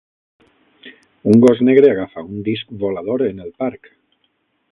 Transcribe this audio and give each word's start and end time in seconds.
Un 1.33 1.43
gos 1.43 1.61
negre 1.67 1.91
agafa 1.91 2.25
un 2.37 2.41
disc 2.49 2.73
volador 2.85 3.25
en 3.27 3.45
el 3.47 3.55
parc. 3.65 3.93